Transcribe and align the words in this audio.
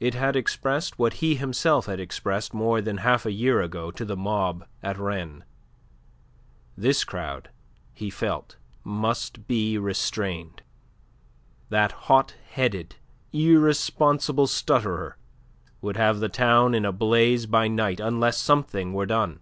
It 0.00 0.14
had 0.14 0.34
expressed 0.34 0.98
what 0.98 1.12
himself 1.12 1.84
he 1.84 1.90
had 1.90 2.00
expressed 2.00 2.54
more 2.54 2.80
than 2.80 2.96
half 2.96 3.26
a 3.26 3.32
year 3.32 3.60
ago 3.60 3.90
to 3.90 4.02
the 4.02 4.16
mob 4.16 4.64
at 4.82 4.96
Rennes. 4.98 5.42
This 6.74 7.04
crowd, 7.04 7.50
he 7.92 8.08
felt 8.08 8.56
must 8.82 9.46
be 9.46 9.76
restrained. 9.76 10.62
That 11.68 11.92
hot 12.08 12.32
headed, 12.52 12.94
irresponsible 13.30 14.46
stutterer 14.46 15.18
would 15.82 15.98
have 15.98 16.20
the 16.20 16.30
town 16.30 16.74
in 16.74 16.86
a 16.86 16.90
blaze 16.90 17.44
by 17.44 17.68
night 17.68 18.00
unless 18.00 18.38
something 18.38 18.94
were 18.94 19.04
done. 19.04 19.40